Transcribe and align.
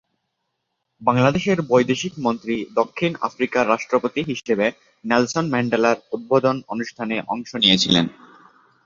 বাংলাদেশের 1.01 1.57
বৈদেশিক 1.69 2.13
মন্ত্রী 2.17 2.55
দক্ষিণ 2.75 3.11
আফ্রিকার 3.21 3.63
রাষ্ট্রপতি 3.69 4.21
হিসেবে 4.23 4.65
নেলসন 5.05 5.45
ম্যান্ডেলার 5.49 5.97
উদ্বোধন 6.11 6.57
অনুষ্ঠানে 6.67 7.15
অংশ 7.27 7.49
নিয়েছিলেন। 7.55 8.05